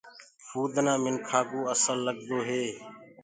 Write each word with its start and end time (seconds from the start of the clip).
ڦُودنو 0.47 0.93
منکآ 1.03 1.39
ڪوُ 1.49 1.59
اسل 1.73 1.97
لگدو 2.05 2.37
هي۔ 2.47 2.63